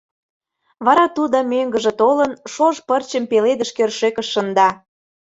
[0.85, 4.69] Вара тудо, мӧҥгыжӧ толын, шож пырчым пеледыш кӧршӧкыш шында.